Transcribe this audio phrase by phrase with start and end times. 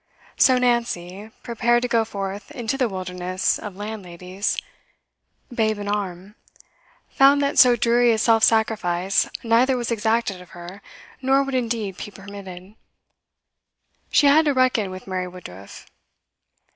[0.35, 4.57] So Nancy, prepared to go forth into the wilderness of landladies,
[5.53, 6.33] babe in arm,
[7.09, 10.81] found that so dreary a self sacrifice neither was exacted of her,
[11.21, 12.73] nor would indeed be permitted;
[14.09, 15.85] she had to reckon with Mary Woodruff.